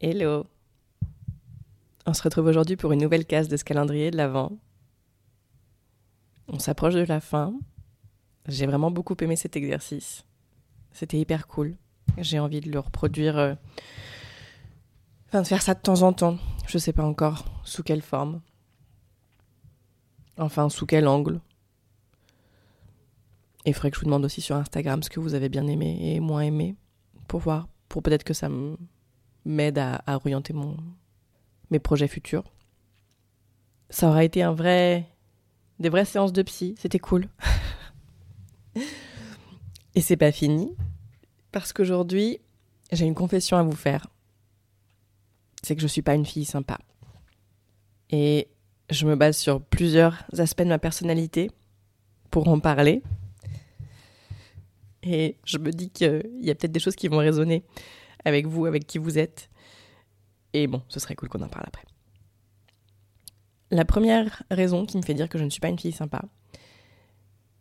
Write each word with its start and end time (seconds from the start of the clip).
Hello. 0.00 0.46
On 2.06 2.14
se 2.14 2.22
retrouve 2.22 2.46
aujourd'hui 2.46 2.76
pour 2.76 2.92
une 2.92 3.02
nouvelle 3.02 3.26
case 3.26 3.48
de 3.48 3.56
ce 3.56 3.64
calendrier 3.64 4.10
de 4.10 4.16
l'Avent. 4.16 4.52
On 6.48 6.58
s'approche 6.58 6.94
de 6.94 7.00
la 7.00 7.20
fin. 7.20 7.54
J'ai 8.48 8.66
vraiment 8.66 8.90
beaucoup 8.90 9.14
aimé 9.20 9.36
cet 9.36 9.56
exercice. 9.56 10.24
C'était 10.92 11.18
hyper 11.18 11.46
cool. 11.46 11.76
J'ai 12.18 12.38
envie 12.38 12.60
de 12.60 12.70
le 12.70 12.78
reproduire. 12.78 13.36
euh, 13.38 13.54
Enfin, 15.28 15.42
de 15.42 15.46
faire 15.46 15.62
ça 15.62 15.74
de 15.74 15.80
temps 15.80 16.02
en 16.02 16.12
temps. 16.12 16.38
Je 16.66 16.78
sais 16.78 16.92
pas 16.92 17.04
encore 17.04 17.44
sous 17.62 17.82
quelle 17.82 18.02
forme. 18.02 18.40
Enfin, 20.38 20.68
sous 20.70 20.86
quel 20.86 21.06
angle. 21.06 21.40
Et 23.64 23.70
il 23.70 23.74
faudrait 23.74 23.90
que 23.90 23.96
je 23.96 24.00
vous 24.00 24.06
demande 24.06 24.24
aussi 24.24 24.40
sur 24.40 24.56
Instagram 24.56 25.02
ce 25.02 25.10
que 25.10 25.20
vous 25.20 25.34
avez 25.34 25.50
bien 25.50 25.66
aimé 25.66 26.14
et 26.14 26.20
moins 26.20 26.40
aimé. 26.40 26.74
Pour 27.28 27.40
voir. 27.40 27.68
Pour 27.88 28.02
peut-être 28.02 28.24
que 28.24 28.34
ça 28.34 28.48
me 28.48 28.76
m'aide 29.44 29.78
à, 29.78 29.96
à 30.06 30.16
orienter 30.16 30.54
mes 31.70 31.78
projets 31.78 32.08
futurs. 32.08 32.44
Ça 33.88 34.08
aura 34.08 34.24
été 34.24 34.42
un 34.42 34.52
vrai, 34.52 35.06
des 35.78 35.88
vraies 35.88 36.04
séances 36.04 36.32
de 36.32 36.42
psy, 36.42 36.74
c'était 36.78 36.98
cool. 36.98 37.28
Et 39.94 40.00
c'est 40.00 40.16
pas 40.16 40.30
fini, 40.30 40.76
parce 41.52 41.72
qu'aujourd'hui, 41.72 42.38
j'ai 42.92 43.06
une 43.06 43.14
confession 43.14 43.56
à 43.56 43.62
vous 43.62 43.76
faire. 43.76 44.06
C'est 45.62 45.74
que 45.74 45.82
je 45.82 45.86
suis 45.86 46.02
pas 46.02 46.14
une 46.14 46.26
fille 46.26 46.44
sympa. 46.44 46.78
Et 48.10 48.48
je 48.88 49.06
me 49.06 49.16
base 49.16 49.36
sur 49.36 49.62
plusieurs 49.62 50.24
aspects 50.38 50.62
de 50.62 50.68
ma 50.68 50.78
personnalité 50.78 51.50
pour 52.30 52.48
en 52.48 52.60
parler. 52.60 53.02
Et 55.02 55.36
je 55.44 55.58
me 55.58 55.70
dis 55.70 55.90
qu'il 55.90 56.22
y 56.40 56.50
a 56.50 56.54
peut-être 56.54 56.72
des 56.72 56.80
choses 56.80 56.96
qui 56.96 57.08
vont 57.08 57.18
résonner 57.18 57.64
avec 58.24 58.46
vous, 58.46 58.66
avec 58.66 58.86
qui 58.86 58.98
vous 58.98 59.18
êtes. 59.18 59.50
Et 60.52 60.66
bon, 60.66 60.82
ce 60.88 61.00
serait 61.00 61.14
cool 61.14 61.28
qu'on 61.28 61.42
en 61.42 61.48
parle 61.48 61.66
après. 61.66 61.84
La 63.70 63.84
première 63.84 64.42
raison 64.50 64.84
qui 64.84 64.96
me 64.96 65.02
fait 65.02 65.14
dire 65.14 65.28
que 65.28 65.38
je 65.38 65.44
ne 65.44 65.50
suis 65.50 65.60
pas 65.60 65.68
une 65.68 65.78
fille 65.78 65.92
sympa, 65.92 66.22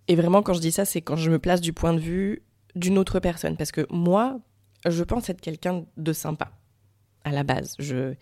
et 0.10 0.16
vraiment 0.16 0.42
quand 0.42 0.56
je 0.56 0.60
dis 0.60 0.72
ça, 0.72 0.86
c'est 0.86 1.02
quand 1.02 1.16
je 1.16 1.30
me 1.30 1.38
place 1.38 1.62
du 1.62 1.72
point 1.72 1.94
de 1.94 2.00
vue 2.00 2.42
d'une 2.76 2.98
autre 2.98 3.20
personne. 3.20 3.56
Parce 3.56 3.72
que 3.72 3.86
moi, 3.92 4.40
je 4.88 5.04
pense 5.04 5.30
être 5.30 5.40
quelqu'un 5.40 5.86
de 5.98 6.14
sympa, 6.14 6.52
à 7.24 7.32
la 7.32 7.44
base. 7.44 7.76
Je 7.78 8.16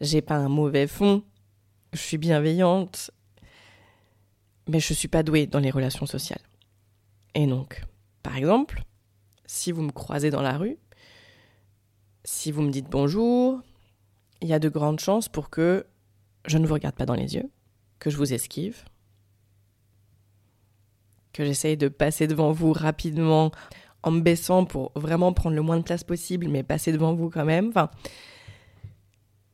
j'ai 0.00 0.22
pas 0.22 0.34
un 0.34 0.48
mauvais 0.48 0.88
fond, 0.88 1.22
je 1.92 2.00
suis 2.00 2.18
bienveillante, 2.18 3.12
mais 4.68 4.80
je 4.80 4.92
suis 4.92 5.06
pas 5.06 5.22
douée 5.22 5.46
dans 5.46 5.60
les 5.60 5.70
relations 5.70 6.04
sociales. 6.04 6.42
Et 7.36 7.46
donc, 7.46 7.84
par 8.24 8.36
exemple, 8.36 8.82
si 9.46 9.70
vous 9.70 9.82
me 9.82 9.92
croisez 9.92 10.30
dans 10.30 10.42
la 10.42 10.58
rue, 10.58 10.78
si 12.24 12.50
vous 12.50 12.62
me 12.62 12.70
dites 12.70 12.88
bonjour, 12.90 13.60
il 14.40 14.48
y 14.48 14.52
a 14.54 14.58
de 14.58 14.68
grandes 14.68 15.00
chances 15.00 15.28
pour 15.28 15.50
que 15.50 15.86
je 16.46 16.58
ne 16.58 16.66
vous 16.66 16.74
regarde 16.74 16.96
pas 16.96 17.06
dans 17.06 17.14
les 17.14 17.34
yeux, 17.34 17.50
que 17.98 18.10
je 18.10 18.16
vous 18.16 18.32
esquive, 18.32 18.84
que 21.32 21.44
j'essaye 21.44 21.76
de 21.76 21.88
passer 21.88 22.26
devant 22.26 22.52
vous 22.52 22.72
rapidement 22.72 23.52
en 24.02 24.10
me 24.10 24.20
baissant 24.20 24.64
pour 24.64 24.92
vraiment 24.94 25.32
prendre 25.32 25.56
le 25.56 25.62
moins 25.62 25.78
de 25.78 25.82
place 25.82 26.04
possible, 26.04 26.48
mais 26.48 26.62
passer 26.62 26.92
devant 26.92 27.14
vous 27.14 27.30
quand 27.30 27.44
même. 27.44 27.72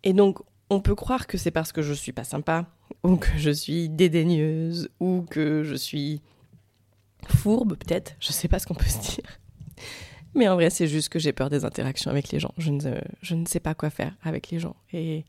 Et 0.02 0.12
donc, 0.12 0.40
on 0.70 0.80
peut 0.80 0.94
croire 0.94 1.26
que 1.26 1.38
c'est 1.38 1.50
parce 1.50 1.72
que 1.72 1.82
je 1.82 1.92
suis 1.92 2.12
pas 2.12 2.24
sympa, 2.24 2.66
ou 3.02 3.16
que 3.16 3.36
je 3.36 3.50
suis 3.50 3.88
dédaigneuse, 3.88 4.88
ou 4.98 5.24
que 5.28 5.62
je 5.62 5.74
suis 5.74 6.20
fourbe, 7.28 7.76
peut-être. 7.76 8.14
Je 8.20 8.32
sais 8.32 8.48
pas 8.48 8.58
ce 8.58 8.66
qu'on 8.66 8.74
peut 8.74 8.84
se 8.86 8.98
dire. 8.98 9.40
Mais 10.34 10.48
en 10.48 10.54
vrai, 10.54 10.70
c'est 10.70 10.86
juste 10.86 11.08
que 11.08 11.18
j'ai 11.18 11.32
peur 11.32 11.50
des 11.50 11.64
interactions 11.64 12.10
avec 12.10 12.30
les 12.30 12.38
gens. 12.38 12.54
Je 12.56 12.70
ne, 12.70 13.00
je 13.20 13.34
ne 13.34 13.46
sais 13.46 13.60
pas 13.60 13.74
quoi 13.74 13.90
faire 13.90 14.14
avec 14.22 14.50
les 14.50 14.58
gens. 14.58 14.76
Et 14.92 15.24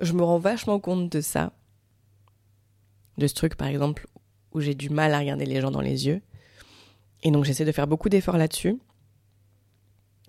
je 0.00 0.12
me 0.12 0.22
rends 0.22 0.38
vachement 0.38 0.78
compte 0.78 1.10
de 1.10 1.20
ça. 1.20 1.52
De 3.16 3.26
ce 3.26 3.34
truc, 3.34 3.56
par 3.56 3.66
exemple, 3.66 4.06
où 4.52 4.60
j'ai 4.60 4.74
du 4.74 4.90
mal 4.90 5.12
à 5.12 5.18
regarder 5.18 5.44
les 5.44 5.60
gens 5.60 5.72
dans 5.72 5.80
les 5.80 6.06
yeux. 6.06 6.22
Et 7.24 7.32
donc, 7.32 7.44
j'essaie 7.44 7.64
de 7.64 7.72
faire 7.72 7.88
beaucoup 7.88 8.08
d'efforts 8.08 8.36
là-dessus. 8.36 8.78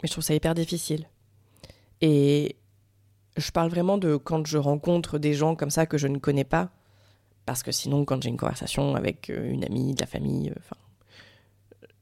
Mais 0.01 0.07
je 0.07 0.11
trouve 0.11 0.23
ça 0.23 0.33
hyper 0.33 0.55
difficile. 0.55 1.07
Et 2.01 2.55
je 3.37 3.51
parle 3.51 3.69
vraiment 3.69 3.97
de 3.97 4.15
quand 4.15 4.45
je 4.47 4.57
rencontre 4.57 5.19
des 5.19 5.33
gens 5.33 5.55
comme 5.55 5.69
ça 5.69 5.85
que 5.85 5.97
je 5.97 6.07
ne 6.07 6.17
connais 6.17 6.43
pas. 6.43 6.71
Parce 7.45 7.63
que 7.63 7.71
sinon, 7.71 8.05
quand 8.05 8.21
j'ai 8.23 8.29
une 8.29 8.37
conversation 8.37 8.95
avec 8.95 9.29
euh, 9.29 9.51
une 9.51 9.63
amie, 9.63 9.93
de 9.93 10.01
la 10.01 10.07
famille, 10.07 10.51
enfin, 10.57 10.75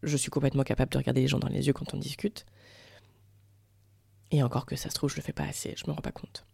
je 0.03 0.18
suis 0.18 0.30
complètement 0.30 0.63
capable 0.63 0.91
de 0.91 0.97
regarder 0.97 1.22
les 1.22 1.28
gens 1.28 1.40
dans 1.40 1.50
les 1.50 1.68
yeux 1.68 1.74
quand 1.74 1.94
on 1.94 1.97
discute. 1.97 2.46
Et 4.31 4.44
encore 4.44 4.66
que 4.66 4.75
ça 4.75 4.90
se 4.90 4.96
trouve, 4.96 5.09
je 5.09 5.16
le 5.16 5.22
fais 5.22 5.34
pas 5.34 5.46
assez, 5.46 5.74
je 5.78 5.85
me 5.88 5.94
rends 5.94 6.02
pas 6.02 6.12
compte. 6.12 6.46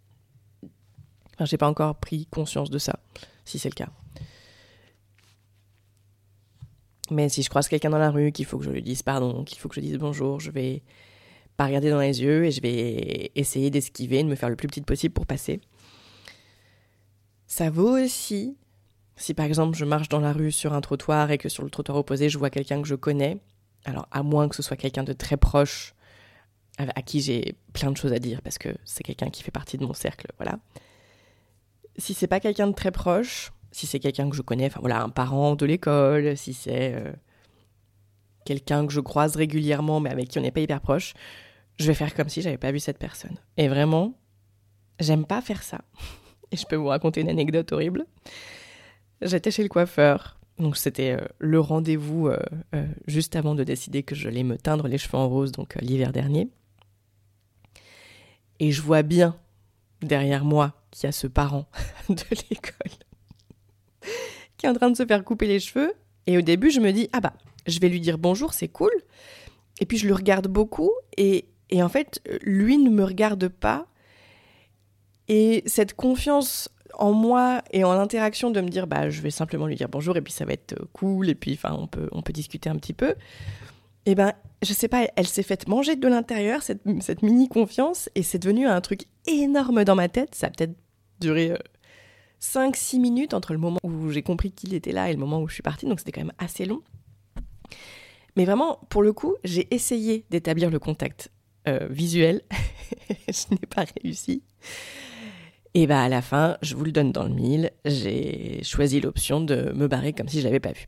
Enfin, 1.34 1.46
j'ai 1.46 1.58
pas 1.58 1.68
encore 1.68 1.96
pris 1.96 2.28
conscience 2.28 2.70
de 2.70 2.78
ça, 2.78 3.00
si 3.46 3.58
c'est 3.58 3.70
le 3.70 3.76
cas. 3.76 3.90
Mais 7.10 7.30
si 7.30 7.44
je 7.44 7.50
croise 7.50 7.68
quelqu'un 7.68 7.90
dans 7.90 7.98
la 7.98 8.12
rue, 8.12 8.32
qu'il 8.32 8.46
faut 8.46 8.58
que 8.58 8.66
je 8.66 8.70
lui 8.70 8.82
dise 8.82 9.02
pardon, 9.02 9.44
qu'il 9.44 9.60
faut 9.60 9.68
que 9.70 9.76
je 9.76 9.82
dise 9.82 9.98
bonjour, 9.98 10.40
je 10.40 10.52
vais 10.52 10.84
pas 11.58 11.66
regarder 11.66 11.90
dans 11.90 12.00
les 12.00 12.22
yeux 12.22 12.46
et 12.46 12.52
je 12.52 12.62
vais 12.62 13.32
essayer 13.36 13.70
d'esquiver, 13.70 14.24
de 14.24 14.30
me 14.30 14.36
faire 14.36 14.50
le 14.50 14.56
plus 14.56 14.68
petite 14.68 14.86
possible 14.86 15.14
pour 15.14 15.26
passer. 15.26 15.60
Ça 17.48 17.70
vaut 17.70 17.98
aussi 18.00 18.58
si 19.16 19.34
par 19.34 19.46
exemple 19.46 19.78
je 19.78 19.86
marche 19.86 20.10
dans 20.10 20.20
la 20.20 20.34
rue 20.34 20.52
sur 20.52 20.74
un 20.74 20.82
trottoir 20.82 21.32
et 21.32 21.38
que 21.38 21.50
sur 21.50 21.64
le 21.64 21.70
trottoir 21.70 21.98
opposé 21.98 22.30
je 22.30 22.38
vois 22.38 22.50
quelqu'un 22.50 22.82
que 22.82 22.88
je 22.88 22.96
connais, 22.96 23.40
alors 23.86 24.08
à 24.12 24.24
moins 24.24 24.48
que 24.50 24.56
ce 24.56 24.64
soit 24.64 24.78
quelqu'un 24.78 25.04
de 25.04 25.14
très 25.14 25.38
proche 25.38 25.94
à 26.80 27.02
qui 27.04 27.22
j'ai 27.22 27.56
plein 27.74 27.92
de 27.92 27.98
choses 27.98 28.14
à 28.14 28.20
dire 28.20 28.42
parce 28.42 28.58
que 28.58 28.70
c'est 28.84 29.04
quelqu'un 29.04 29.30
qui 29.30 29.44
fait 29.44 29.52
partie 29.52 29.78
de 29.78 29.86
mon 29.86 29.94
cercle, 29.94 30.28
voilà. 30.38 30.60
Si 31.98 32.16
c'est 32.16 32.28
pas 32.28 32.40
quelqu'un 32.40 32.66
de 32.66 32.74
très 32.74 32.90
proche, 32.90 33.52
si 33.72 33.86
c'est 33.86 34.00
quelqu'un 34.00 34.28
que 34.30 34.36
je 34.36 34.42
connais, 34.42 34.66
enfin 34.66 34.80
voilà, 34.80 35.04
un 35.04 35.10
parent 35.10 35.56
de 35.56 35.66
l'école, 35.66 36.36
si 36.36 36.54
c'est 36.54 36.96
euh, 36.96 37.12
quelqu'un 38.46 38.88
que 38.88 38.94
je 38.94 39.00
croise 39.00 39.36
régulièrement 39.36 40.00
mais 40.00 40.10
avec 40.10 40.30
qui 40.30 40.40
on 40.40 40.42
n'est 40.42 40.52
pas 40.52 40.62
hyper 40.62 40.82
proche, 40.82 41.14
je 41.78 41.86
vais 41.86 41.94
faire 41.94 42.14
comme 42.16 42.30
si 42.30 42.42
j'avais 42.42 42.58
pas 42.58 42.72
vu 42.72 42.80
cette 42.80 42.98
personne. 42.98 43.38
Et 43.58 43.68
vraiment, 43.68 44.14
j'aime 45.00 45.26
pas 45.26 45.42
faire 45.42 45.64
ça. 45.64 45.82
Et 46.52 46.58
je 46.58 46.66
peux 46.66 46.76
vous 46.76 46.88
raconter 46.88 47.22
une 47.22 47.30
anecdote 47.30 47.72
horrible. 47.72 48.06
J'étais 49.24 49.52
chez 49.52 49.64
le 49.64 49.70
coiffeur 49.70 50.38
Donc 50.60 50.78
c'était 50.78 51.18
le 51.40 51.60
rendez-vous 51.60 52.30
juste 53.08 53.36
avant 53.36 53.56
de 53.56 53.64
décider 53.64 54.04
que 54.04 54.16
je 54.16 54.24
j'allais 54.24 54.44
me 54.44 54.58
teindre 54.58 54.88
les 54.88 54.98
cheveux 54.98 55.18
en 55.18 55.28
rose, 55.30 55.52
donc 55.52 55.76
l'hiver 55.82 56.12
dernier. 56.12 56.50
Et 58.60 58.72
je 58.72 58.82
vois 58.82 59.04
bien 59.04 59.36
derrière 60.02 60.46
moi 60.46 60.74
qu'il 60.92 61.08
y 61.08 61.10
a 61.10 61.12
ce 61.12 61.28
parent 61.28 61.68
de 62.10 62.24
l'école 62.50 62.92
qui 64.58 64.66
est 64.66 64.70
en 64.70 64.74
train 64.74 64.92
de 64.92 64.98
se 64.98 65.06
faire 65.06 65.24
couper 65.24 65.48
les 65.48 65.60
cheveux. 65.60 65.94
Et 66.28 66.38
au 66.38 66.42
début, 66.42 66.72
je 66.72 66.80
me 66.80 66.92
dis, 66.92 67.10
ah 67.12 67.20
bah, 67.20 67.34
je 67.68 67.80
vais 67.80 67.90
lui 67.90 68.00
dire 68.00 68.18
bonjour, 68.18 68.54
c'est 68.54 68.68
cool. 68.68 68.92
Et 69.80 69.86
puis 69.86 69.98
je 69.98 70.08
le 70.08 70.14
regarde 70.14 70.48
beaucoup 70.48 70.92
et, 71.18 71.46
et 71.70 71.84
en 71.84 71.90
fait, 71.90 72.22
lui 72.42 72.78
ne 72.78 72.90
me 72.90 73.04
regarde 73.04 73.48
pas. 73.48 73.88
Et 75.28 75.64
cette 75.66 75.94
confiance 75.94 76.70
en 76.98 77.14
moi 77.14 77.62
et 77.72 77.84
en 77.84 77.94
l'interaction 77.94 78.52
de 78.52 78.62
me 78.62 78.70
dire, 78.70 78.88
bah, 78.88 79.10
je 79.10 79.22
vais 79.22 79.32
simplement 79.32 79.68
lui 79.68 79.76
dire 79.76 79.90
bonjour 79.90 80.18
et 80.18 80.22
puis 80.22 80.34
ça 80.34 80.46
va 80.46 80.54
être 80.54 80.76
cool 80.94 81.30
et 81.30 81.36
puis 81.36 81.54
enfin, 81.54 81.76
on 81.78 81.88
peut, 81.88 82.10
on 82.12 82.22
peut 82.22 82.34
discuter 82.34 82.70
un 82.70 82.76
petit 82.76 82.94
peu. 82.94 83.16
Et 84.06 84.12
eh 84.12 84.16
ben, 84.16 84.34
je 84.62 84.74
sais 84.74 84.90
pas, 84.90 85.08
elle 85.16 85.28
s'est 85.28 85.44
faite 85.44 85.70
manger 85.70 85.96
de 85.96 86.08
l'intérieur, 86.10 86.62
cette, 86.62 86.82
cette 87.02 87.22
mini 87.22 87.48
confiance, 87.48 88.10
et 88.16 88.24
c'est 88.24 88.38
devenu 88.38 88.68
un 88.68 88.82
truc 88.82 89.06
énorme 89.28 89.86
dans 89.86 89.96
ma 89.96 90.10
tête. 90.10 90.36
Ça 90.36 90.48
a 90.48 90.50
peut-être 90.50 90.76
duré 91.22 91.54
5-6 92.42 92.98
euh, 92.98 93.00
minutes 93.00 93.34
entre 93.34 93.54
le 93.54 93.60
moment 93.60 93.80
où 93.82 94.10
j'ai 94.10 94.22
compris 94.22 94.52
qu'il 94.52 94.74
était 94.74 94.92
là 94.92 95.10
et 95.10 95.14
le 95.14 95.20
moment 95.20 95.42
où 95.42 95.48
je 95.48 95.54
suis 95.54 95.64
partie, 95.64 95.86
donc 95.86 96.00
c'était 96.00 96.12
quand 96.12 96.22
même 96.22 96.34
assez 96.38 96.66
long. 96.66 96.82
Mais 98.36 98.44
vraiment, 98.44 98.80
pour 98.90 99.04
le 99.04 99.14
coup, 99.14 99.36
j'ai 99.46 99.74
essayé 99.74 100.26
d'établir 100.30 100.70
le 100.70 100.80
contact 100.80 101.32
euh, 101.70 101.88
visuel. 101.90 102.42
je 103.10 103.52
n'ai 103.52 103.68
pas 103.70 103.86
réussi. 104.04 104.44
Et 105.76 105.88
bah 105.88 106.04
à 106.04 106.10
la 106.10 106.22
fin, 106.22 106.58
je 106.62 106.76
vous 106.76 106.84
le 106.84 106.92
donne 106.92 107.12
dans 107.12 107.24
le 107.24 107.34
mille, 107.34 107.72
j'ai 107.84 108.64
choisi 108.64 109.02
l'option 109.02 109.42
de 109.42 109.72
me 109.74 109.88
barrer 109.88 110.14
comme 110.14 110.28
si 110.28 110.40
je 110.40 110.46
l'avais 110.46 110.60
pas 110.60 110.72
vu. 110.72 110.86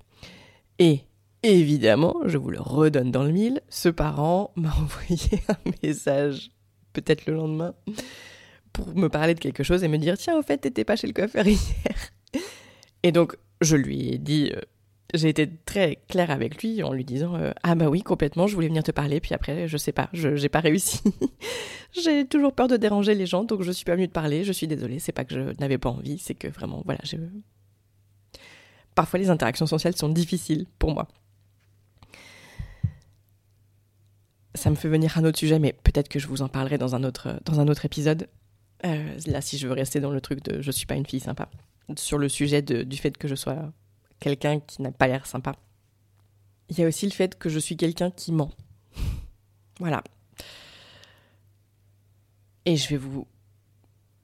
Et 0.78 1.02
évidemment, 1.42 2.16
je 2.26 2.38
vous 2.38 2.52
le 2.52 2.62
redonne 2.62 3.12
dans 3.12 3.24
le 3.24 3.32
mille, 3.32 3.62
ce 3.68 3.90
parent 3.90 4.52
m'a 4.56 4.70
envoyé 4.76 5.42
un 5.48 5.58
message, 5.82 6.52
peut-être 6.94 7.26
le 7.26 7.34
lendemain, 7.34 7.74
pour 8.74 8.96
me 8.96 9.10
parler 9.10 9.34
de 9.34 9.40
quelque 9.40 9.64
chose 9.64 9.84
et 9.84 9.88
me 9.88 9.98
dire 9.98 10.18
tiens 10.18 10.38
au 10.38 10.44
fait 10.44 10.60
t'étais 10.60 10.84
pas 10.84 10.96
chez 10.96 11.08
le 11.08 11.14
coiffeur 11.14 11.48
hier. 11.48 12.12
Et 13.02 13.12
donc 13.12 13.36
je 13.62 13.76
lui 13.78 14.10
ai 14.10 14.18
dit 14.20 14.52
euh, 14.54 14.62
j'ai 15.14 15.30
été 15.30 15.50
très 15.66 16.00
claire 16.08 16.32
avec 16.32 16.62
lui 16.62 16.82
en 16.84 16.92
lui 16.92 17.06
disant 17.06 17.36
euh, 17.36 17.52
ah 17.64 17.76
bah 17.76 17.90
oui 17.90 18.02
complètement 18.02 18.48
je 18.48 18.56
voulais 18.56 18.68
venir 18.68 18.84
te 18.84 18.92
parler 18.92 19.20
puis 19.20 19.34
après 19.34 19.68
je 19.68 19.78
sais 19.78 19.92
pas 19.92 20.10
je 20.14 20.36
j'ai 20.36 20.50
pas 20.50 20.60
réussi. 20.60 21.02
J'ai 21.94 22.26
toujours 22.28 22.52
peur 22.52 22.68
de 22.68 22.76
déranger 22.76 23.16
les 23.16 23.26
gens 23.26 23.46
donc 23.46 23.62
je 23.62 23.72
suis 23.72 23.86
pas 23.86 23.96
venue 23.96 24.10
te 24.10 24.14
parler 24.14 24.44
je 24.44 24.52
suis 24.52 24.68
désolée 24.68 25.00
c'est 25.00 25.14
pas 25.14 25.24
que 25.24 25.34
je 25.34 25.58
n'avais 25.62 25.78
pas 25.78 25.90
envie 25.90 26.18
c'est 26.18 26.34
que 26.34 26.50
vraiment 26.50 26.82
voilà 26.84 27.00
je 27.06 27.16
parfois 28.96 29.20
les 29.20 29.30
interactions 29.30 29.68
sociales 29.68 29.96
sont 29.96 30.10
difficiles 30.10 30.66
pour 30.80 30.94
moi. 30.94 31.08
Ça 34.56 34.70
me 34.70 34.76
fait 34.76 34.88
venir 34.88 35.18
un 35.18 35.26
autre 35.26 35.38
sujet 35.38 35.60
mais 35.60 35.74
peut-être 35.74 36.10
que 36.10 36.20
je 36.20 36.28
vous 36.28 36.42
en 36.42 36.50
parlerai 36.50 36.78
dans 36.78 36.96
un 36.96 37.04
autre 37.04 37.40
dans 37.46 37.60
un 37.60 37.68
autre 37.68 37.86
épisode. 37.86 38.28
Euh, 38.86 39.18
là, 39.28 39.42
si 39.42 39.58
je 39.58 39.68
veux 39.68 39.74
rester 39.74 40.00
dans 40.00 40.12
le 40.12 40.22
truc 40.22 40.44
de 40.44 40.62
je 40.62 40.72
suis 40.72 40.86
pas 40.86 40.96
une 40.96 41.06
fille 41.06 41.20
sympa, 41.20 41.50
sur 41.98 42.18
le 42.18 42.30
sujet 42.30 42.62
du 42.62 42.98
fait 42.98 43.18
que 43.18 43.28
je 43.28 43.36
sois 43.36 43.72
quelqu'un 44.20 44.60
qui 44.60 44.82
n'a 44.82 44.92
pas 44.92 45.08
l'air 45.08 45.26
sympa, 45.26 45.54
il 46.70 46.80
y 46.80 46.84
a 46.84 46.88
aussi 46.88 47.06
le 47.06 47.12
fait 47.12 47.38
que 47.38 47.50
je 47.50 47.60
suis 47.60 47.78
quelqu'un 47.78 48.12
qui 48.12 48.32
ment. 48.32 48.52
voilà. 49.80 50.04
Et 52.66 52.78
je 52.78 52.90
vais 52.90 52.98
vous 52.98 53.28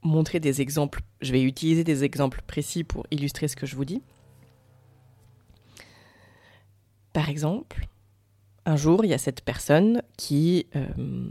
montrer 0.02 0.40
des 0.40 0.60
exemples, 0.60 1.00
je 1.20 1.30
vais 1.32 1.42
utiliser 1.42 1.84
des 1.84 2.02
exemples 2.02 2.42
précis 2.46 2.82
pour 2.82 3.06
illustrer 3.10 3.46
ce 3.46 3.54
que 3.54 3.66
je 3.66 3.76
vous 3.76 3.84
dis. 3.84 4.02
Par 7.12 7.28
exemple, 7.28 7.86
un 8.64 8.76
jour, 8.76 9.04
il 9.04 9.08
y 9.08 9.14
a 9.14 9.18
cette 9.18 9.42
personne 9.42 10.02
qui 10.16 10.66
euh, 10.74 11.30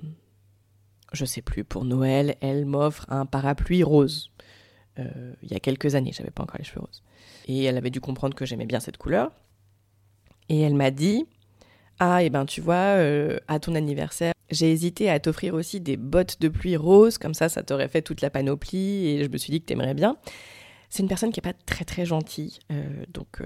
je 1.14 1.26
sais 1.26 1.42
plus, 1.42 1.64
pour 1.64 1.86
Noël, 1.86 2.36
elle 2.42 2.66
m'offre 2.66 3.06
un 3.10 3.26
parapluie 3.26 3.84
rose. 3.84 4.32
Euh, 5.00 5.34
il 5.44 5.52
y 5.52 5.56
a 5.56 5.60
quelques 5.60 5.96
années, 5.96 6.12
j'avais 6.14 6.32
pas 6.32 6.44
encore 6.44 6.58
les 6.58 6.64
cheveux 6.64 6.82
roses. 6.82 7.04
Et 7.48 7.64
elle 7.64 7.78
avait 7.78 7.90
dû 7.90 8.02
comprendre 8.02 8.36
que 8.36 8.46
j'aimais 8.46 8.66
bien 8.66 8.80
cette 8.80 8.98
couleur. 8.98 9.32
Et 10.50 10.62
elle 10.62 10.76
m'a 10.76 10.92
dit 10.92 11.26
Ah, 12.00 12.22
et 12.22 12.28
eh 12.28 12.30
ben 12.30 12.46
tu 12.46 12.62
vois, 12.62 12.76
euh, 12.98 13.40
à 13.48 13.60
ton 13.60 13.76
anniversaire, 13.76 14.34
j'ai 14.50 14.72
hésité 14.72 15.10
à 15.10 15.20
t'offrir 15.20 15.54
aussi 15.54 15.80
des 15.80 15.98
bottes 15.98 16.42
de 16.42 16.50
pluie 16.50 16.76
roses, 16.76 17.18
comme 17.18 17.34
ça, 17.34 17.48
ça 17.48 17.64
t'aurait 17.64 17.88
fait 17.88 18.02
toute 18.02 18.22
la 18.22 18.30
panoplie, 18.30 19.08
et 19.08 19.24
je 19.24 19.30
me 19.30 19.38
suis 19.38 19.52
dit 19.52 19.62
que 19.62 19.66
t'aimerais 19.66 19.94
bien. 19.94 20.18
C'est 20.90 21.04
une 21.04 21.10
personne 21.10 21.32
qui 21.32 21.40
est 21.40 21.44
pas 21.44 21.54
très 21.66 21.86
très 21.86 22.06
gentille, 22.06 22.60
euh, 22.72 23.06
donc 23.14 23.42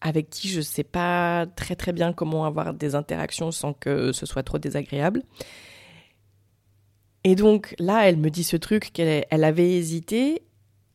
avec 0.00 0.30
qui 0.30 0.48
je 0.48 0.60
sais 0.60 0.84
pas 0.84 1.46
très 1.56 1.76
très 1.76 1.92
bien 1.92 2.12
comment 2.12 2.44
avoir 2.46 2.74
des 2.74 2.94
interactions 2.94 3.52
sans 3.52 3.72
que 3.72 4.12
ce 4.12 4.26
soit 4.26 4.42
trop 4.42 4.58
désagréable. 4.58 5.22
Et 7.24 7.34
donc 7.34 7.74
là, 7.78 8.08
elle 8.08 8.16
me 8.16 8.30
dit 8.30 8.44
ce 8.44 8.56
truc 8.56 8.92
qu'elle 8.92 9.24
elle 9.30 9.44
avait 9.44 9.70
hésité. 9.70 10.42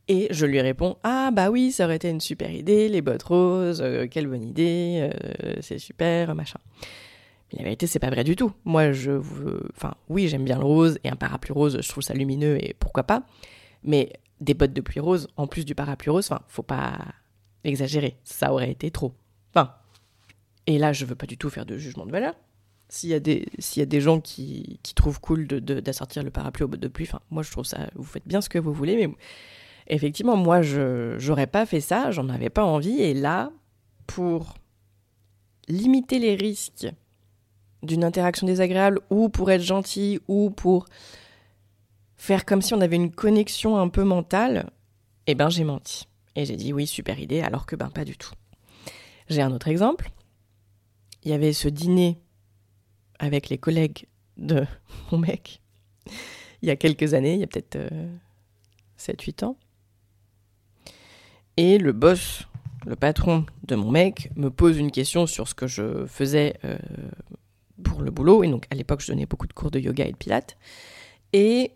Et 0.08 0.28
je 0.30 0.46
lui 0.46 0.62
réponds 0.62 0.98
Ah, 1.04 1.32
bah 1.32 1.50
oui, 1.50 1.72
ça 1.72 1.86
aurait 1.86 1.96
été 1.96 2.10
une 2.10 2.22
super 2.22 2.52
idée, 2.52 2.90
les 2.90 3.02
bottes 3.02 3.24
roses, 3.24 3.82
euh, 3.82 4.08
quelle 4.10 4.28
bonne 4.28 4.44
idée, 4.44 5.10
euh, 5.12 5.56
c'est 5.62 5.80
super, 5.80 6.36
machin. 6.36 6.60
Mais 7.52 7.60
la 7.60 7.64
vérité, 7.64 7.88
c'est 7.88 8.00
pas 8.00 8.12
vrai 8.12 8.24
du 8.24 8.36
tout. 8.36 8.52
Moi, 8.66 8.92
je 8.92 9.12
veux. 9.12 9.64
Enfin, 9.76 9.96
oui, 10.10 10.28
j'aime 10.28 10.46
bien 10.46 10.60
le 10.60 10.66
rose, 10.66 11.00
et 11.04 11.10
un 11.10 11.16
parapluie 11.16 11.54
rose, 11.54 11.80
je 11.82 11.90
trouve 11.90 12.04
ça 12.04 12.14
lumineux, 12.14 12.64
et 12.64 12.76
pourquoi 12.80 13.04
pas. 13.04 13.24
Mais 13.84 14.14
des 14.42 14.54
bottes 14.54 14.74
de 14.74 14.82
pluie 14.82 15.00
rose, 15.00 15.28
en 15.38 15.48
plus 15.48 15.66
du 15.66 15.74
parapluie 15.74 16.12
rose, 16.12 16.28
enfin, 16.32 16.42
faut 16.50 16.64
pas 16.64 17.00
exagérer, 17.64 18.18
ça 18.24 18.54
aurait 18.54 18.72
été 18.72 18.92
trop. 18.92 19.14
Enfin. 19.56 19.74
Et 20.68 20.80
là, 20.80 20.94
je 20.94 21.06
veux 21.06 21.16
pas 21.16 21.28
du 21.28 21.38
tout 21.38 21.50
faire 21.50 21.66
de 21.66 21.78
jugement 21.78 22.06
de 22.06 22.12
valeur. 22.12 22.36
S'il 22.96 23.10
y, 23.10 23.14
a 23.14 23.20
des, 23.20 23.46
a 23.78 23.86
des 23.86 24.00
gens 24.00 24.22
qui, 24.22 24.80
trouvent 24.96 25.20
cool 25.20 25.48
d'assortir 25.48 26.24
le 26.24 26.30
parapluie 26.30 26.64
au 26.64 26.70
bout 26.70 26.78
de 26.78 26.88
pluie, 26.88 27.06
enfin, 27.06 27.20
moi 27.30 27.44
je 27.44 27.52
trouve 27.52 27.66
ça, 27.66 27.90
vous 27.94 28.06
faites 28.06 28.26
bien 28.26 28.40
ce 28.40 28.48
que 28.48 28.58
vous 28.58 28.72
voulez, 28.72 28.96
mais 28.96 29.14
effectivement, 29.88 30.38
moi 30.38 30.62
je 30.62 31.18
j'aurais 31.18 31.46
pas 31.46 31.66
fait 31.66 31.82
ça, 31.82 32.12
j'en 32.12 32.30
avais 32.30 32.50
pas 32.50 32.64
envie, 32.64 33.02
et 33.02 33.14
là, 33.14 33.52
pour 34.08 34.54
limiter 35.68 36.20
les 36.20 36.36
risques 36.36 36.88
d'une 37.84 38.06
interaction 38.06 38.48
désagréable, 38.48 39.02
ou 39.10 39.28
pour 39.28 39.52
être 39.52 39.62
gentil, 39.62 40.22
ou 40.30 40.50
pour 40.50 40.86
faire 42.16 42.46
comme 42.46 42.62
si 42.62 42.74
on 42.74 42.80
avait 42.80 42.96
une 42.96 43.12
connexion 43.12 43.78
un 43.78 43.90
peu 43.90 44.06
mentale, 44.06 44.70
eh 45.28 45.36
ben 45.36 45.50
j'ai 45.50 45.66
menti. 45.66 46.08
Et 46.38 46.46
j'ai 46.46 46.56
dit 46.56 46.72
oui, 46.72 46.88
super 46.88 47.20
idée, 47.20 47.42
alors 47.42 47.66
que 47.66 47.76
ben 47.76 47.90
pas 47.90 48.06
du 48.06 48.16
tout. 48.16 48.32
J'ai 49.28 49.42
un 49.42 49.52
autre 49.52 49.68
exemple. 49.68 50.12
Il 51.24 51.32
y 51.32 51.34
avait 51.34 51.52
ce 51.52 51.68
dîner 51.68 52.22
avec 53.20 53.50
les 53.50 53.58
collègues 53.58 54.08
de 54.38 54.66
mon 55.12 55.18
mec 55.18 55.62
il 56.66 56.68
y 56.68 56.72
a 56.72 56.76
quelques 56.76 57.14
années, 57.14 57.36
il 57.36 57.40
y 57.40 57.44
a 57.44 57.48
peut-être 57.48 57.78
7-8 59.00 59.44
euh, 59.44 59.48
ans. 59.48 59.58
Et 61.58 61.78
le 61.78 61.92
boss, 61.94 62.48
le 62.88 62.96
patron 62.96 63.46
de 63.64 63.76
mon 63.76 63.92
mec, 63.92 64.32
me 64.36 64.50
pose 64.50 64.78
une 64.78 64.90
question 64.90 65.28
sur 65.28 65.48
ce 65.48 65.54
que 65.54 65.68
je 65.68 66.08
faisais 66.08 66.56
euh, 66.66 66.78
pour 67.84 68.02
le 68.02 68.10
boulot. 68.10 68.44
Et 68.44 68.48
donc 68.48 68.66
à 68.72 68.76
l'époque, 68.76 69.02
je 69.02 69.12
donnais 69.12 69.28
beaucoup 69.28 69.46
de 69.46 69.54
cours 69.54 69.70
de 69.70 69.80
yoga 69.80 70.06
et 70.06 70.12
de 70.12 70.18
pilates. 70.18 70.58
Et 71.34 71.72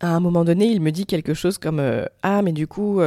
à 0.00 0.14
un 0.14 0.20
moment 0.20 0.44
donné, 0.44 0.66
il 0.66 0.82
me 0.82 0.92
dit 0.92 1.06
quelque 1.06 1.32
chose 1.32 1.56
comme 1.56 1.80
euh, 1.80 2.04
Ah, 2.22 2.42
mais 2.42 2.52
du 2.52 2.66
coup, 2.66 3.00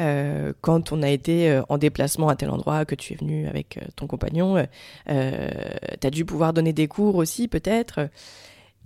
euh, 0.00 0.52
quand 0.60 0.92
on 0.92 1.02
a 1.02 1.08
été 1.08 1.50
euh, 1.50 1.62
en 1.68 1.78
déplacement 1.78 2.28
à 2.28 2.36
tel 2.36 2.50
endroit, 2.50 2.84
que 2.84 2.94
tu 2.94 3.14
es 3.14 3.16
venu 3.16 3.46
avec 3.46 3.78
euh, 3.78 3.82
ton 3.96 4.06
compagnon, 4.06 4.66
euh, 5.08 5.50
tu 6.00 6.06
as 6.06 6.10
dû 6.10 6.24
pouvoir 6.24 6.52
donner 6.52 6.72
des 6.72 6.88
cours 6.88 7.16
aussi 7.16 7.48
peut-être. 7.48 8.10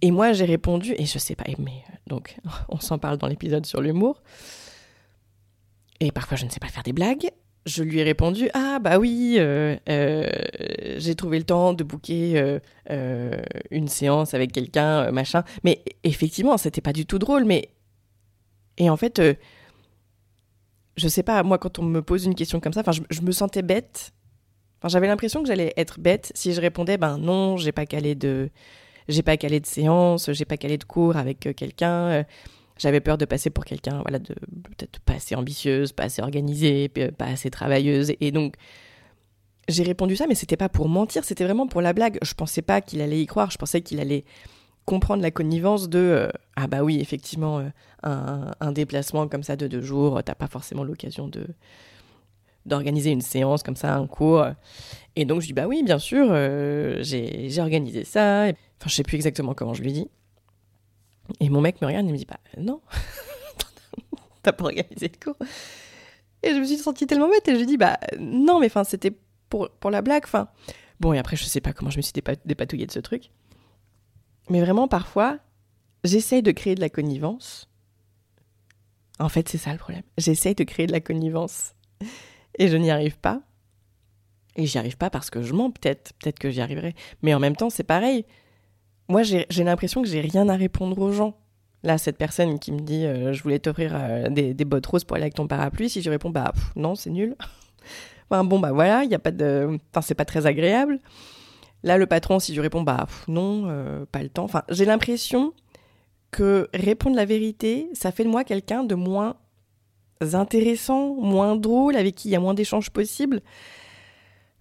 Et 0.02 0.11
moi 0.11 0.33
j'ai 0.33 0.45
répondu, 0.45 0.95
et 0.97 1.07
je 1.07 1.19
sais 1.19 1.35
pas, 1.35 1.45
mais 1.59 1.85
donc 2.07 2.37
on 2.69 2.79
s'en 2.81 2.99
parle 2.99 3.19
dans 3.19 3.26
l'épisode 3.26 3.67
sur 3.67 3.81
l'humour. 3.81 4.23
Et 6.00 6.12
parfois 6.12 6.37
je 6.37 6.45
ne 6.45 6.50
sais 6.50 6.61
pas 6.61 6.69
faire 6.69 6.83
des 6.85 6.93
blagues. 6.93 7.31
Je 7.67 7.83
lui 7.83 7.99
ai 7.99 8.02
répondu 8.02 8.49
ah 8.55 8.79
bah 8.79 8.99
oui 8.99 9.35
j'ai 9.37 11.14
trouvé 11.14 11.38
le 11.38 11.45
temps 11.45 11.75
de 11.75 11.85
booker 11.85 12.59
une 13.71 13.87
séance 13.87 14.33
avec 14.33 14.50
quelqu'un 14.52 15.11
machin 15.11 15.45
mais 15.62 15.85
effectivement 16.02 16.57
c'était 16.57 16.81
pas 16.81 16.95
du 16.95 17.05
tout 17.05 17.19
drôle 17.19 17.45
mais 17.45 17.69
et 18.79 18.88
en 18.88 18.97
fait 18.97 19.21
je 21.00 21.09
sais 21.09 21.23
pas, 21.23 21.42
moi, 21.42 21.59
quand 21.59 21.78
on 21.78 21.83
me 21.83 22.02
pose 22.02 22.26
une 22.26 22.35
question 22.35 22.61
comme 22.61 22.73
ça, 22.73 22.83
je, 23.11 23.23
me 23.23 23.33
sentais 23.33 23.62
bête. 23.62 24.12
Enfin, 24.78 24.88
j'avais 24.88 25.07
l'impression 25.07 25.42
que 25.42 25.49
j'allais 25.49 25.73
être 25.76 25.99
bête 25.99 26.33
si 26.35 26.52
je 26.52 26.61
répondais, 26.61 26.99
ben 26.99 27.19
non, 27.19 27.57
j'ai 27.57 27.73
pas 27.73 27.87
calé 27.87 28.14
de, 28.14 28.50
j'ai 29.09 29.23
pas 29.23 29.37
calé 29.37 29.61
de 29.61 29.66
séance, 29.66 30.30
j'ai 30.33 30.45
pas 30.45 30.57
calé 30.57 30.78
de 30.78 30.85
cours 30.85 31.16
avec 31.16 31.47
euh, 31.47 31.52
quelqu'un. 31.52 32.09
Euh, 32.09 32.25
j'avais 32.78 33.00
peur 33.00 33.19
de 33.19 33.25
passer 33.26 33.50
pour 33.50 33.64
quelqu'un, 33.64 34.00
voilà, 34.02 34.19
de 34.19 34.35
peut-être 34.35 35.00
pas 35.00 35.14
assez 35.14 35.35
ambitieuse, 35.35 35.92
pas 35.92 36.04
assez 36.04 36.23
organisée, 36.23 36.88
pas 36.88 37.26
assez 37.26 37.50
travailleuse. 37.50 38.12
Et 38.21 38.30
donc, 38.30 38.54
j'ai 39.69 39.83
répondu 39.83 40.16
ça, 40.16 40.26
mais 40.26 40.35
c'était 40.35 40.57
pas 40.57 40.71
pour 40.71 40.88
mentir, 40.88 41.25
c'était 41.25 41.45
vraiment 41.45 41.66
pour 41.66 41.83
la 41.83 41.92
blague. 41.92 42.19
Je 42.23 42.33
pensais 42.35 42.62
pas 42.62 42.80
qu'il 42.80 43.02
allait 43.02 43.21
y 43.21 43.26
croire, 43.26 43.50
je 43.50 43.59
pensais 43.59 43.83
qu'il 43.83 44.00
allait 44.00 44.25
comprendre 44.91 45.23
la 45.23 45.31
connivence 45.31 45.89
de 45.89 46.01
euh, 46.01 46.29
ah 46.57 46.67
bah 46.67 46.83
oui 46.83 46.99
effectivement 47.01 47.61
euh, 47.61 48.51
un, 48.61 48.73
déplacement 48.73 49.29
comme 49.29 49.45
ça 49.45 49.55
de 49.55 49.69
deux 49.69 49.83
jours 49.83 50.21
t'as 50.25 50.35
pas 50.35 50.49
forcément 50.49 50.83
l'occasion 50.83 51.29
de 51.29 51.47
d'organiser 52.67 53.11
une 53.11 53.23
séance 53.23 53.63
comme 53.63 53.75
ça, 53.77 53.95
un 53.95 54.07
cours. 54.07 54.45
Et 55.17 55.25
donc 55.25 55.41
je 55.41 55.47
dis 55.47 55.55
bah 55.55 55.67
oui, 55.67 55.83
bien 55.83 55.99
sûr, 55.99 56.27
euh, 56.31 56.99
j'ai 57.01 57.59
organisé 57.59 58.05
ça. 58.05 58.43
Enfin, 58.43 58.87
je 58.87 58.95
sais 58.95 59.03
plus 59.03 59.15
exactement 59.15 59.55
comment 59.55 59.73
je 59.73 59.83
lui 59.83 59.95
dis. 59.95 60.09
Et 61.41 61.49
mon 61.49 61.63
mec 61.63 61.81
me 61.81 61.87
regarde 61.87 62.07
et 62.07 62.13
me 62.13 62.19
dit 62.19 62.27
bah 62.27 62.41
non, 62.59 62.83
t'as 64.43 64.53
pas 64.53 64.65
organisé 64.65 65.11
le 65.11 65.25
cours. 65.25 65.47
Et 66.43 66.51
je 66.51 66.61
me 66.61 66.65
suis 66.65 66.77
sentie 66.77 67.07
tellement 67.07 67.31
bête 67.31 67.49
et 67.49 67.55
je 67.55 67.61
lui 67.61 67.67
dis 67.67 67.79
bah 67.79 67.99
non, 68.19 68.61
mais 68.61 68.67
enfin 68.67 68.85
c'était 68.85 69.13
pour, 69.49 69.71
pour 69.81 69.91
la 69.91 70.03
blague. 70.03 70.25
Enfin 70.25 70.49
bon 71.01 71.15
et 71.15 71.19
après 71.19 71.37
je 71.37 71.45
sais 71.45 71.63
pas 71.63 71.73
comment 71.73 71.91
je 71.91 71.97
me 71.97 72.03
suis 72.03 72.13
dépatouillée 72.45 72.87
de 72.87 72.93
ce 72.93 73.01
truc. 73.01 73.31
Mais 74.50 74.61
vraiment 74.61 74.88
parfois 74.88 75.38
j'essaye 76.04 76.42
de 76.42 76.50
créer 76.50 76.75
de 76.75 76.80
la 76.80 76.90
connivence. 76.90 77.69
En 79.19 79.28
fait 79.28 79.49
c'est 79.49 79.59
ça 79.59 79.73
le 79.73 79.78
problème. 79.78 80.02
J'essaye 80.19 80.54
de 80.54 80.64
créer 80.64 80.87
de 80.87 80.92
la 80.92 81.00
connivence 81.00 81.75
et 82.59 82.69
je 82.69 82.76
n'y 82.76 82.90
arrive 82.90 83.19
pas. 83.19 83.40
Et 84.57 84.66
j'y 84.66 84.78
arrive 84.78 84.97
pas 84.97 85.11
parce 85.11 85.30
que 85.30 85.42
je 85.42 85.54
mens, 85.54 85.71
peut-être, 85.71 86.12
peut-être 86.14 86.38
que 86.38 86.50
j'y 86.50 86.61
arriverai. 86.61 86.95
Mais 87.23 87.35
en 87.35 87.38
même 87.38 87.57
temps, 87.57 87.71
c'est 87.71 87.85
pareil. 87.85 88.25
Moi, 89.09 89.23
j'ai 89.23 89.64
l'impression 89.64 90.02
que 90.02 90.09
j'ai 90.09 90.21
rien 90.21 90.49
à 90.49 90.57
répondre 90.57 90.99
aux 90.99 91.12
gens. 91.12 91.37
Là, 91.83 91.99
cette 91.99 92.19
personne 92.19 92.59
qui 92.59 92.73
me 92.73 92.80
dit 92.80 93.07
euh, 93.07 93.33
je 93.33 93.42
voulais 93.42 93.59
t'offrir 93.59 93.92
euh, 93.95 94.28
des, 94.28 94.64
bottes 94.66 94.85
roses 94.85 95.04
pour 95.04 95.16
aller 95.16 95.25
avec 95.25 95.35
ton 95.35 95.47
parapluie, 95.47 95.88
si 95.88 96.02
je 96.02 96.11
réponds 96.11 96.28
bah 96.28 96.52
non, 96.76 96.95
c'est 96.95 97.09
nul. 97.09 97.37
bon 98.30 98.59
bah 98.59 98.73
voilà, 98.73 99.02
il 99.04 99.11
y 99.11 99.14
a 99.14 99.19
pas 99.19 99.30
de, 99.30 99.78
enfin 99.90 100.02
c'est 100.02 100.14
pas 100.14 100.26
très 100.26 100.45
agréable. 100.45 100.99
Là, 101.83 101.97
le 101.97 102.07
patron, 102.07 102.39
si 102.39 102.55
je 102.55 102.61
réponds 102.61 102.83
bah 102.83 103.07
non, 103.29 103.65
euh, 103.67 104.05
pas 104.11 104.23
le 104.23 104.29
temps. 104.29 104.45
Enfin, 104.45 104.63
j'ai 104.69 104.85
l'impression 104.85 105.55
que 106.31 106.69
répondre 106.75 107.17
la 107.17 107.25
vérité, 107.25 107.89
ça 107.95 108.13
fait 108.13 108.25
de 108.25 108.29
moi 108.29 108.45
quelqu'un 108.45 108.85
de 108.85 108.95
moins 108.95 109.37
intéressant, 110.33 111.15
moins 111.15 111.57
drôle, 111.57 111.97
avec 111.97 112.15
qui 112.15 112.29
il 112.29 112.33
y 112.33 112.37
a 112.37 112.41
moins 112.41 112.55
d'échanges 112.55 112.91
possibles. 112.91 113.41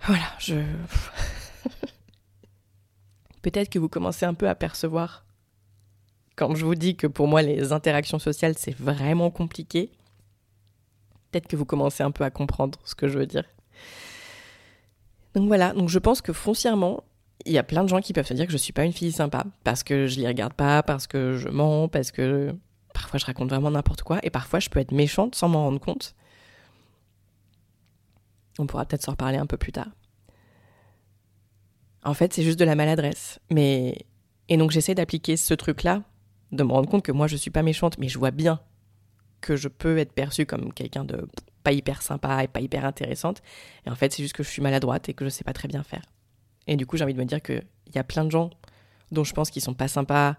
Voilà, 0.06 0.26
je. 0.40 0.56
Peut-être 3.42 3.70
que 3.70 3.80
vous 3.80 3.90
commencez 3.90 4.26
un 4.26 4.34
peu 4.34 4.48
à 4.48 4.56
percevoir 4.56 5.26
quand 6.36 6.56
je 6.56 6.66
vous 6.66 6.76
dis 6.76 6.96
que 6.96 7.06
pour 7.06 7.28
moi 7.28 7.42
les 7.42 7.74
interactions 7.74 8.20
sociales 8.20 8.54
c'est 8.58 8.76
vraiment 8.76 9.30
compliqué. 9.30 9.92
Peut-être 11.30 11.48
que 11.48 11.58
vous 11.58 11.66
commencez 11.66 12.02
un 12.02 12.12
peu 12.12 12.24
à 12.24 12.32
comprendre 12.32 12.80
ce 12.86 12.96
que 12.96 13.10
je 13.10 13.20
veux 13.20 13.26
dire. 13.26 13.44
Donc 15.36 15.48
voilà, 15.48 15.74
donc 15.74 15.90
je 15.90 16.00
pense 16.00 16.22
que 16.22 16.34
foncièrement, 16.34 17.04
il 17.46 17.53
y 17.53 17.58
a 17.58 17.63
plein 17.63 17.84
de 17.84 17.89
gens 17.89 18.01
qui 18.01 18.13
peuvent 18.13 18.27
se 18.27 18.34
dire 18.34 18.46
que 18.46 18.51
je 18.51 18.58
suis 18.58 18.74
pas 18.74 18.84
une 18.84 18.93
fille 18.93 19.12
sympa 19.12 19.46
parce 19.63 19.84
que 19.84 20.08
je 20.08 20.19
les 20.19 20.27
regarde 20.27 20.53
pas, 20.53 20.84
parce 20.84 21.08
que 21.08 21.38
je 21.38 21.50
mens, 21.50 21.88
parce 21.88 22.12
que 22.12 22.55
parfois 22.93 23.19
je 23.19 23.25
raconte 23.25 23.50
vraiment 23.50 23.72
n'importe 23.72 24.03
quoi 24.03 24.19
et 24.24 24.29
parfois 24.29 24.60
je 24.60 24.69
peux 24.69 24.79
être 24.79 24.91
méchante 24.91 25.36
sans 25.36 25.48
m'en 25.48 25.63
rendre 25.63 25.79
compte. 25.79 26.15
On 28.58 28.67
pourra 28.67 28.86
peut-être 28.86 29.03
s'en 29.03 29.12
reparler 29.12 29.38
un 29.38 29.46
peu 29.46 29.58
plus 29.58 29.72
tard. 29.72 29.88
En 32.03 32.13
fait, 32.13 32.34
c'est 32.34 32.43
juste 32.43 32.60
de 32.60 32.65
la 32.65 32.75
maladresse. 32.75 33.39
Mais 33.50 34.05
et 34.50 34.58
donc 34.58 34.72
j'essaie 34.72 34.96
d'appliquer 34.96 35.38
ce 35.38 35.53
truc-là, 35.53 36.03
de 36.51 36.63
me 36.63 36.72
rendre 36.72 36.89
compte 36.89 37.03
que 37.03 37.12
moi 37.12 37.27
je 37.27 37.38
suis 37.38 37.51
pas 37.51 37.63
méchante, 37.63 37.98
mais 38.00 38.10
je 38.10 38.19
vois 38.19 38.31
bien 38.31 38.60
que 39.41 39.55
je 39.55 39.69
peux 39.69 39.98
être 39.98 40.12
perçue 40.12 40.46
comme 40.46 40.74
quelqu'un 40.74 41.05
de 41.05 41.27
pas 41.63 41.72
hyper 41.72 42.01
sympa 42.01 42.43
et 42.43 42.48
pas 42.48 42.60
hyper 42.60 42.84
intéressante. 42.86 43.41
Et 43.86 43.89
en 43.89 43.96
fait, 43.96 44.12
c'est 44.13 44.24
juste 44.24 44.36
que 44.36 44.43
je 44.43 44.50
suis 44.50 44.62
maladroite 44.62 45.08
et 45.10 45.13
que 45.13 45.25
je 45.25 45.29
sais 45.29 45.43
pas 45.43 45.53
très 45.53 45.67
bien 45.67 45.84
faire. 45.84 46.01
Et 46.70 46.78
du 46.78 46.86
coup, 46.86 46.98
j'ai 46.98 47.04
envie 47.04 47.16
de 47.16 47.20
me 47.20 47.26
dire 47.26 47.42
qu'il 47.42 47.66
y 47.96 47.98
a 47.98 48.04
plein 48.04 48.24
de 48.24 48.30
gens 48.30 48.52
dont 49.12 49.24
je 49.24 49.34
pense 49.34 49.50
qu'ils 49.50 49.64
sont 49.64 49.74
pas 49.74 49.88
sympas. 49.88 50.36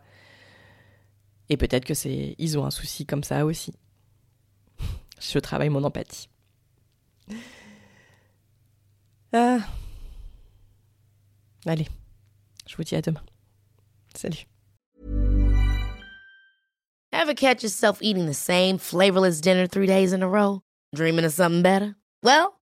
Et 1.49 1.57
peut-être 1.57 1.85
que 1.85 1.93
c'est 1.93 2.37
ils 2.39 2.57
ont 2.57 2.65
un 2.65 2.71
souci 2.71 3.05
comme 3.05 3.25
ça 3.25 3.45
aussi. 3.45 3.75
je 5.21 5.39
travaille 5.41 5.71
mon 5.71 5.83
empathie. 5.83 6.29
Ah. 9.33 9.59
Allez, 11.67 11.89
je 12.69 12.77
vous 12.77 12.85
dis 12.85 12.95
à 12.95 13.03
demain. 13.03 13.23
Salut. 14.15 14.47
Ever 17.13 17.35
catch 17.35 17.65
yourself 17.65 17.99
eating 18.01 18.27
the 18.27 18.35
same 18.35 18.79
flavorless 18.79 19.41
dinner 19.41 19.67
three 19.67 19.89
days 19.89 20.13
in 20.13 20.23
a 20.23 20.29
row? 20.29 20.63
Dreaming 20.95 21.25
of 21.25 21.33
something 21.33 21.63
better? 21.63 21.97
Well, 22.23 22.60